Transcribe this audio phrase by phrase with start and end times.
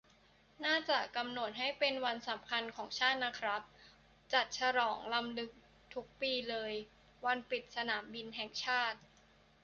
[0.65, 3.61] น่าจะกำหนดให้เป็นวันสำคัญของชาตินะครับ
[4.33, 5.51] จัดฉลองรำลึก
[5.93, 6.73] ทุกปีเลย
[7.25, 8.99] วันปิดสนามบินแห่งชาติ